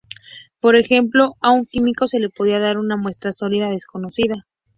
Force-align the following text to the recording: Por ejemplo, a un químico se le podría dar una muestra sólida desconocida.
Por 0.59 0.75
ejemplo, 0.77 1.35
a 1.41 1.51
un 1.51 1.63
químico 1.67 2.07
se 2.07 2.19
le 2.19 2.31
podría 2.31 2.59
dar 2.59 2.79
una 2.79 2.97
muestra 2.97 3.31
sólida 3.31 3.69
desconocida. 3.69 4.47